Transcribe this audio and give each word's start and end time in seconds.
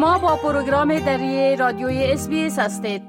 شما 0.00 0.18
با 0.18 0.36
پروگرام 0.36 0.98
دری 0.98 1.56
رادیوی 1.56 2.04
اس 2.04 2.28
هستید 2.58 3.02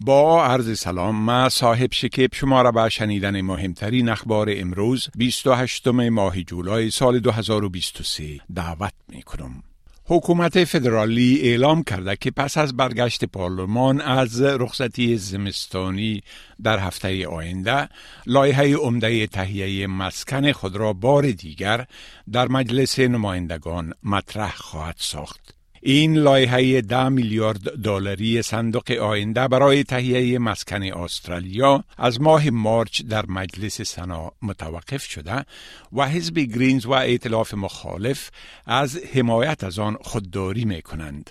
با 0.00 0.44
عرض 0.44 0.78
سلام 0.78 1.16
ما 1.16 1.48
صاحب 1.48 1.92
شکیب 1.92 2.34
شما 2.34 2.62
را 2.62 2.72
به 2.72 2.88
شنیدن 2.88 3.40
مهمترین 3.40 4.08
اخبار 4.08 4.48
امروز 4.50 5.08
28 5.16 5.88
ماه 5.88 6.42
جولای 6.42 6.90
سال 6.90 7.18
2023 7.18 8.24
دعوت 8.54 8.92
می 9.08 9.22
کنم. 9.22 9.73
حکومت 10.06 10.64
فدرالی 10.64 11.40
اعلام 11.42 11.82
کرده 11.82 12.16
که 12.16 12.30
پس 12.30 12.58
از 12.58 12.76
برگشت 12.76 13.24
پارلمان 13.24 14.00
از 14.00 14.42
رخصتی 14.42 15.16
زمستانی 15.16 16.22
در 16.62 16.78
هفته 16.78 17.26
آینده 17.26 17.88
لایحه 18.26 18.76
عمده 18.76 19.26
تهیه 19.26 19.86
مسکن 19.86 20.52
خود 20.52 20.76
را 20.76 20.92
بار 20.92 21.30
دیگر 21.30 21.86
در 22.32 22.48
مجلس 22.48 22.98
نمایندگان 22.98 23.92
مطرح 24.02 24.56
خواهد 24.56 24.96
ساخت. 24.98 25.53
این 25.86 26.16
لایحه 26.16 26.80
ده 26.80 27.08
میلیارد 27.08 27.82
دلاری 27.82 28.42
صندوق 28.42 28.90
آینده 28.90 29.48
برای 29.48 29.84
تهیه 29.84 30.38
مسکن 30.38 30.82
استرالیا 30.82 31.84
از 31.98 32.20
ماه 32.20 32.50
مارچ 32.50 33.02
در 33.02 33.26
مجلس 33.26 33.82
سنا 33.82 34.32
متوقف 34.42 35.02
شده 35.02 35.44
و 35.92 36.08
حزب 36.08 36.38
گرینز 36.38 36.86
و 36.86 36.90
ائتلاف 36.90 37.54
مخالف 37.54 38.30
از 38.66 38.96
حمایت 38.96 39.64
از 39.64 39.78
آن 39.78 39.96
خودداری 40.00 40.64
می 40.64 40.82
کنند. 40.82 41.30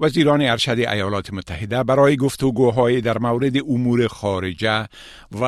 وزیران 0.00 0.42
ارشد 0.42 0.78
ایالات 0.78 1.32
متحده 1.32 1.82
برای 1.82 2.16
گفتگوهای 2.16 3.00
در 3.00 3.18
مورد 3.18 3.56
امور 3.56 4.06
خارجه 4.06 4.86
و 5.32 5.44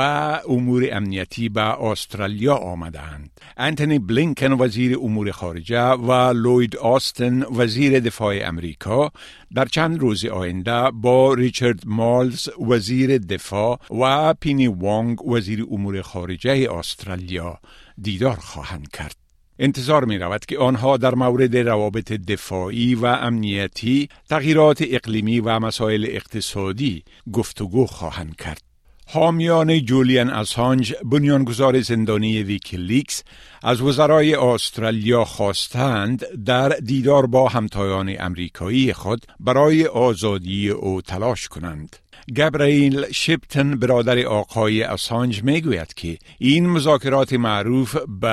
امور 0.49 0.89
امنیتی 0.93 1.49
به 1.49 1.61
استرالیا 1.61 2.55
آمدند. 2.55 3.31
انتونی 3.57 3.99
بلینکن 3.99 4.53
وزیر 4.53 4.99
امور 4.99 5.31
خارجه 5.31 5.83
و 5.83 6.13
لوید 6.33 6.77
آستن 6.77 7.43
وزیر 7.43 8.01
دفاع 8.01 8.35
امریکا 8.43 9.13
در 9.55 9.65
چند 9.65 9.99
روز 10.01 10.25
آینده 10.25 10.91
با 10.91 11.35
ریچارد 11.35 11.81
مالز 11.87 12.49
وزیر 12.69 13.19
دفاع 13.19 13.81
و 14.01 14.35
پینی 14.35 14.67
وانگ 14.67 15.29
وزیر 15.29 15.67
امور 15.71 16.03
خارجه 16.03 16.69
استرالیا 16.73 17.59
دیدار 18.03 18.37
خواهند 18.37 18.89
کرد. 18.89 19.26
انتظار 19.59 20.05
می 20.05 20.19
رود 20.19 20.47
که 20.47 20.59
آنها 20.59 20.97
در 20.97 21.15
مورد 21.15 21.57
روابط 21.57 22.13
دفاعی 22.13 22.95
و 22.95 23.07
امنیتی، 23.07 24.09
تغییرات 24.29 24.85
اقلیمی 24.91 25.41
و 25.41 25.59
مسائل 25.59 26.07
اقتصادی 26.09 27.03
گفتگو 27.33 27.87
خواهند 27.87 28.37
کرد. 28.37 28.66
حامیان 29.09 29.85
جولیان 29.85 30.31
اسانج 30.31 30.95
بنیانگذار 31.05 31.81
زندانی 31.81 32.43
ویکیلیکس 32.43 33.23
از 33.63 33.81
وزرای 33.81 34.35
استرالیا 34.35 35.25
خواستند 35.25 36.45
در 36.45 36.69
دیدار 36.69 37.27
با 37.27 37.49
همتایان 37.49 38.17
امریکایی 38.19 38.93
خود 38.93 39.27
برای 39.41 39.87
آزادی 39.87 40.71
او 40.71 41.03
تلاش 41.03 41.49
کنند. 41.49 41.97
گبرایل 42.37 43.13
شپتن 43.13 43.79
برادر 43.79 44.27
آقای 44.27 44.83
اسانج 44.83 45.43
می‌گوید 45.43 45.95
که 45.95 46.19
این 46.39 46.71
مذاکرات 46.71 47.33
معروف 47.33 47.97
به 48.21 48.29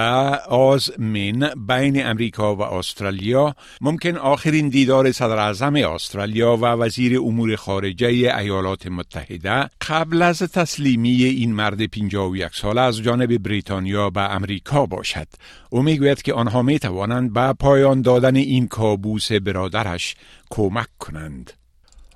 آزمین 0.50 1.48
بین 1.68 2.06
امریکا 2.06 2.56
و 2.56 2.62
استرالیا 2.62 3.56
ممکن 3.82 4.18
آخرین 4.18 4.70
دیدار 4.70 5.12
صدر 5.12 5.38
اعظم 5.38 5.76
استرالیا 5.76 6.58
و 6.58 6.66
وزیر 6.66 7.20
امور 7.20 7.56
خارجه 7.56 8.08
ایالات 8.08 8.88
متحده 8.88 9.70
قبل 9.88 10.22
از 10.22 10.44
تسلیمی 10.64 11.24
این 11.24 11.54
مرد 11.54 11.86
51 11.86 12.56
ساله 12.56 12.82
از 12.82 12.98
جانب 12.98 13.38
بریتانیا 13.38 14.10
به 14.10 14.22
امریکا 14.22 14.86
باشد. 14.86 15.28
او 15.70 15.82
می‌گوید 15.82 16.22
که 16.22 16.34
آنها 16.34 16.62
می 16.62 16.80
توانند 16.80 17.34
به 17.34 17.54
پایان 17.54 18.02
دادن 18.02 18.36
این 18.36 18.68
کابوس 18.68 19.32
برادرش 19.32 20.16
کمک 20.50 20.88
کنند. 21.00 21.54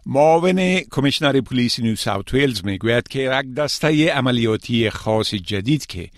معاون 0.06 0.80
کمیشنر 0.80 1.42
پلیس 1.42 1.80
نیو 1.80 1.96
ساوت 1.96 2.34
ویلز 2.34 2.66
می‌گوید 2.66 3.08
که 3.08 3.20
یک 3.20 3.54
دسته 3.54 4.12
عملیاتی 4.12 4.90
خاص 4.90 5.34
جدید 5.34 5.86
که 5.86 6.10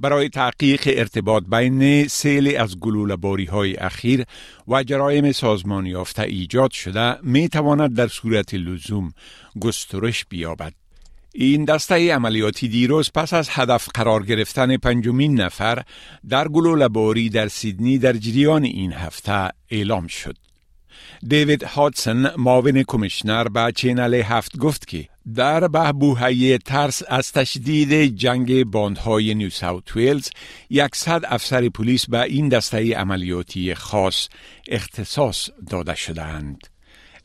برای 0.00 0.28
تحقیق 0.28 0.82
ارتباط 0.86 1.44
بین 1.50 2.08
سیلی 2.08 2.56
از 2.56 2.78
گلوله 2.80 3.16
باری 3.16 3.44
های 3.44 3.76
اخیر 3.76 4.24
و 4.68 4.82
جرایم 4.82 5.32
سازمان 5.32 5.86
یافته 5.86 6.22
ایجاد 6.22 6.70
شده 6.70 7.16
می 7.22 7.48
تواند 7.48 7.96
در 7.96 8.08
صورت 8.08 8.54
لزوم 8.54 9.12
گسترش 9.60 10.24
بیابد. 10.24 10.72
این 11.34 11.64
دسته 11.64 12.14
عملیاتی 12.14 12.68
دیروز 12.68 13.10
پس 13.14 13.32
از 13.32 13.48
هدف 13.52 13.88
قرار 13.94 14.22
گرفتن 14.26 14.76
پنجمین 14.76 15.40
نفر 15.40 15.82
در 16.28 16.48
باری 16.88 17.30
در 17.30 17.48
سیدنی 17.48 17.98
در 17.98 18.12
جریان 18.12 18.64
این 18.64 18.92
هفته 18.92 19.50
اعلام 19.70 20.06
شد. 20.06 20.36
دیوید 21.28 21.62
هاتسن 21.62 22.36
معاون 22.36 22.82
commissioner 22.82 23.48
به 23.48 23.72
Channel 23.76 24.14
هفت 24.14 24.56
گفت 24.58 24.88
که 24.88 25.08
در 25.34 25.68
بهبوهی 25.68 26.58
ترس 26.58 27.02
از 27.08 27.32
تشدید 27.32 28.16
جنگ 28.16 28.64
باندهای 28.64 29.34
نیو 29.34 29.50
ساوت 29.50 29.96
ویلز 29.96 30.28
یکصد 30.70 31.20
افسر 31.24 31.68
پلیس 31.68 32.06
به 32.06 32.22
این 32.22 32.48
دسته 32.48 32.96
عملیاتی 32.96 33.74
خاص 33.74 34.28
اختصاص 34.68 35.50
داده 35.70 35.94
شدهاند. 35.94 36.77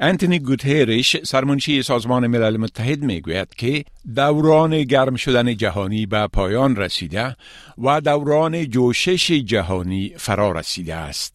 انتونی 0.04 0.40
گوتهرش 0.40 1.18
سرمنشی 1.24 1.84
سازمان 1.84 2.28
ملل 2.28 2.58
متحد 2.58 3.04
می 3.04 3.22
گوید 3.22 3.56
که 3.56 3.86
دوران 4.16 4.84
گرم 4.84 5.16
شدن 5.16 5.58
جهانی 5.58 6.06
به 6.06 6.28
پایان 6.28 6.76
رسیده 6.76 7.36
و 7.78 8.02
دوران 8.02 8.66
جوشش 8.66 9.32
جهانی 9.32 10.14
فرا 10.18 10.52
رسیده 10.52 10.96
است. 10.96 11.34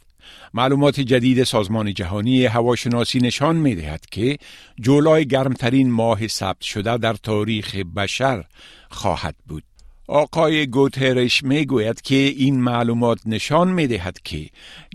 معلومات 0.55 1.01
جدید 1.01 1.45
سازمان 1.45 1.95
جهانی 1.95 2.47
هواشناسی 2.47 3.19
نشان 3.19 3.57
می 3.57 3.75
دهد 3.75 4.07
که 4.11 4.39
جولای 4.81 5.27
گرمترین 5.27 5.91
ماه 5.91 6.27
ثبت 6.27 6.61
شده 6.61 6.97
در 6.97 7.15
تاریخ 7.15 7.75
بشر 7.75 8.45
خواهد 8.91 9.35
بود. 9.47 9.68
آقای 10.09 10.67
گوترش 10.67 11.43
می 11.45 11.67
گوید 11.67 12.01
که 12.01 12.15
این 12.15 12.61
معلومات 12.61 13.19
نشان 13.27 13.73
می 13.73 13.87
دهد 13.87 14.19
که 14.25 14.47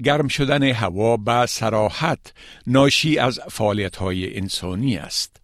گرم 0.03 0.27
شدن 0.27 0.63
هوا 0.63 1.17
به 1.17 1.45
سراحت 1.45 2.33
ناشی 2.67 3.17
از 3.17 3.39
فعالیت 3.51 3.95
های 3.95 4.37
انسانی 4.37 4.97
است. 4.97 5.42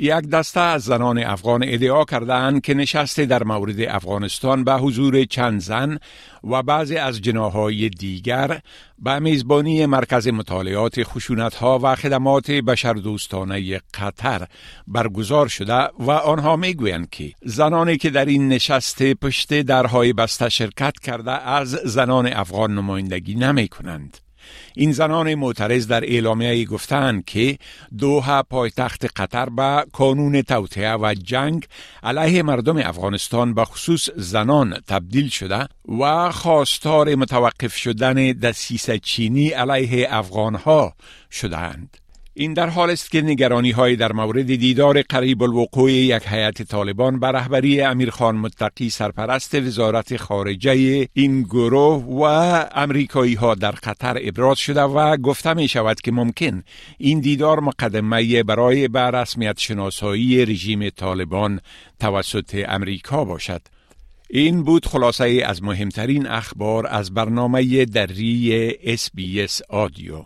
یک 0.00 0.28
دسته 0.30 0.60
از 0.60 0.82
زنان 0.82 1.18
افغان 1.18 1.64
ادعا 1.66 2.04
کردند 2.04 2.60
که 2.60 2.74
نشسته 2.74 3.26
در 3.26 3.44
مورد 3.44 3.80
افغانستان 3.80 4.64
به 4.64 4.72
حضور 4.72 5.24
چند 5.24 5.60
زن 5.60 5.98
و 6.44 6.62
بعضی 6.62 6.96
از 6.96 7.20
جناهای 7.20 7.88
دیگر 7.88 8.60
به 8.98 9.18
میزبانی 9.18 9.86
مرکز 9.86 10.28
مطالعات 10.28 11.02
خشونت 11.02 11.54
ها 11.54 11.80
و 11.82 11.94
خدمات 11.94 12.50
بشردوستانه 12.50 13.80
قطر 13.94 14.46
برگزار 14.86 15.48
شده 15.48 15.88
و 15.98 16.10
آنها 16.10 16.56
می‌گویند 16.56 17.10
که 17.10 17.32
زنانی 17.44 17.96
که 17.96 18.10
در 18.10 18.24
این 18.24 18.48
نشست 18.48 19.02
پشت 19.02 19.62
درهای 19.62 20.12
بسته 20.12 20.48
شرکت 20.48 20.98
کرده 21.02 21.32
از 21.32 21.70
زنان 21.70 22.26
افغان 22.26 22.74
نمایندگی 22.74 23.34
نمی 23.34 23.68
کنند. 23.68 24.27
این 24.76 24.92
زنان 24.92 25.34
معترض 25.34 25.86
در 25.86 26.04
اعلامیه 26.04 26.64
گفتند 26.64 27.24
که 27.24 27.58
دوها 27.98 28.42
پایتخت 28.42 29.20
قطر 29.20 29.48
به 29.48 29.84
قانون 29.92 30.42
توطعه 30.42 30.94
و 30.94 31.14
جنگ 31.22 31.66
علیه 32.02 32.42
مردم 32.42 32.76
افغانستان 32.76 33.54
به 33.54 33.64
خصوص 33.64 34.08
زنان 34.16 34.80
تبدیل 34.86 35.28
شده 35.28 35.68
و 36.00 36.32
خواستار 36.32 37.14
متوقف 37.14 37.76
شدن 37.76 38.32
دسیسه 38.32 38.98
چینی 38.98 39.48
علیه 39.48 40.06
افغانها 40.10 40.94
شدهاند. 41.30 42.07
این 42.40 42.52
در 42.52 42.68
حال 42.68 42.90
است 42.90 43.10
که 43.10 43.22
نگرانی 43.22 43.70
های 43.70 43.96
در 43.96 44.12
مورد 44.12 44.46
دیدار 44.46 45.02
قریب 45.02 45.42
الوقوع 45.42 45.92
یک 45.92 46.22
هیئت 46.26 46.62
طالبان 46.62 47.20
بر 47.20 47.32
رهبری 47.32 47.80
امیرخان 47.80 48.36
متقی 48.36 48.90
سرپرست 48.90 49.54
وزارت 49.54 50.16
خارجه 50.16 51.08
این 51.12 51.42
گروه 51.42 52.04
و 52.04 52.22
امریکایی 52.74 53.34
ها 53.34 53.54
در 53.54 53.70
قطر 53.70 54.18
ابراز 54.22 54.58
شده 54.58 54.82
و 54.82 55.16
گفته 55.16 55.54
می 55.54 55.68
شود 55.68 56.00
که 56.00 56.12
ممکن 56.12 56.62
این 56.98 57.20
دیدار 57.20 57.60
مقدمه 57.60 58.42
برای 58.42 58.88
به 58.88 59.00
رسمیت 59.00 59.58
شناسایی 59.58 60.46
رژیم 60.46 60.88
طالبان 60.88 61.60
توسط 62.00 62.64
امریکا 62.68 63.24
باشد. 63.24 63.62
این 64.30 64.62
بود 64.62 64.86
خلاصه 64.86 65.42
از 65.46 65.62
مهمترین 65.62 66.26
اخبار 66.26 66.86
از 66.86 67.14
برنامه 67.14 67.84
دری 67.84 68.72
اس 68.84 69.60
آدیو. 69.68 70.24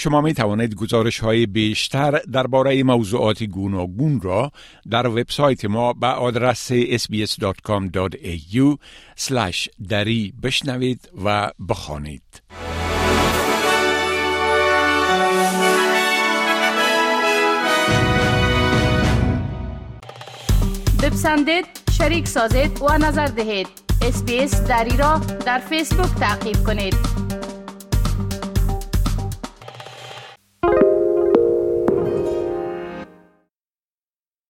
شما 0.00 0.20
می 0.20 0.34
توانید 0.34 0.74
گزارش 0.74 1.18
های 1.18 1.46
بیشتر 1.46 2.20
درباره 2.32 2.82
موضوعات 2.82 3.42
گوناگون 3.42 4.20
را 4.20 4.52
در 4.90 5.06
وبسایت 5.06 5.64
ما 5.64 5.92
به 5.92 6.06
آدرس 6.06 6.72
sbs.com.au 6.72 8.76
دری 9.88 10.32
بشنوید 10.42 11.10
و 11.24 11.50
بخوانید. 11.68 12.22
بپسندید، 21.02 21.66
شریک 21.98 22.28
سازید 22.28 22.82
و 22.82 22.98
نظر 22.98 23.26
دهید. 23.26 23.68
اسپیس 24.02 24.62
دری 24.62 24.96
را 24.96 25.20
در 25.46 25.58
فیسبوک 25.58 26.14
تعقیب 26.20 26.56
کنید. 26.66 27.27